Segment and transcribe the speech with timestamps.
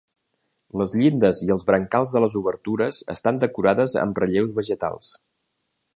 [0.81, 5.13] Les llindes i els brancals de les obertures estan decorades amb relleus vegetals.